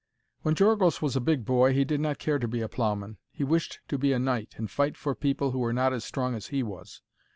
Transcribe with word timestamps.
When 0.41 0.55
Georgos 0.55 0.99
was 1.03 1.15
a 1.15 1.21
big 1.21 1.45
boy 1.45 1.73
he 1.73 1.85
did 1.85 1.99
not 1.99 2.17
care 2.17 2.39
to 2.39 2.47
be 2.47 2.61
a 2.61 2.67
ploughman. 2.67 3.17
He 3.31 3.43
wished 3.43 3.81
to 3.89 3.99
be 3.99 4.13
a 4.13 4.17
knight 4.17 4.55
and 4.57 4.65
fight 4.67 4.97
for 4.97 5.13
people 5.13 5.51
who 5.51 5.59
were 5.59 5.73
not 5.73 5.93
as 5.93 6.03
strong 6.03 6.33
as 6.33 6.47
he 6.47 6.63
was. 6.63 7.03